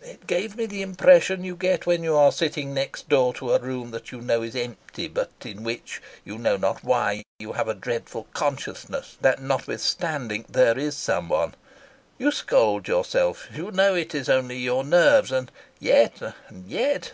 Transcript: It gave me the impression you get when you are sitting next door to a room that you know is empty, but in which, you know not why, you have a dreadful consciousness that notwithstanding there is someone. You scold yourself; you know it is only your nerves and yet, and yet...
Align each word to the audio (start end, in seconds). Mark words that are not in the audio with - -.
It 0.00 0.26
gave 0.26 0.56
me 0.56 0.64
the 0.64 0.80
impression 0.80 1.44
you 1.44 1.54
get 1.56 1.84
when 1.84 2.02
you 2.02 2.16
are 2.16 2.32
sitting 2.32 2.72
next 2.72 3.06
door 3.10 3.34
to 3.34 3.52
a 3.52 3.58
room 3.58 3.90
that 3.90 4.10
you 4.12 4.22
know 4.22 4.40
is 4.40 4.56
empty, 4.56 5.08
but 5.08 5.30
in 5.44 5.62
which, 5.62 6.00
you 6.24 6.38
know 6.38 6.56
not 6.56 6.82
why, 6.82 7.22
you 7.38 7.52
have 7.52 7.68
a 7.68 7.74
dreadful 7.74 8.26
consciousness 8.32 9.18
that 9.20 9.42
notwithstanding 9.42 10.46
there 10.48 10.78
is 10.78 10.96
someone. 10.96 11.54
You 12.16 12.30
scold 12.30 12.88
yourself; 12.88 13.46
you 13.52 13.70
know 13.72 13.94
it 13.94 14.14
is 14.14 14.30
only 14.30 14.56
your 14.56 14.84
nerves 14.84 15.30
and 15.30 15.52
yet, 15.78 16.22
and 16.48 16.66
yet... 16.66 17.12